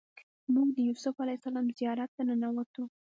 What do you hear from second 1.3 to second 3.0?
السلام زیارت ته ننوتو.